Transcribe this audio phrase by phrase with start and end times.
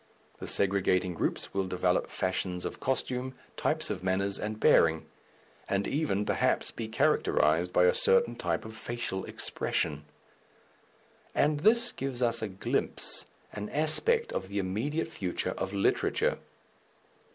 [0.39, 5.05] The segregating groups will develop fashions of costume, types of manners and bearing,
[5.69, 10.05] and even, perhaps, be characterized by a certain type of facial expression.
[11.35, 16.39] And this gives us a glimpse, an aspect of the immediate future of literature.